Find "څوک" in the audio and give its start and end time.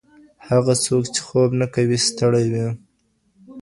0.85-1.03